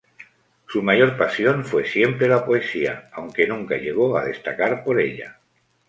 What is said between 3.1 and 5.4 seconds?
aunque nunca llegó a destacar por ella.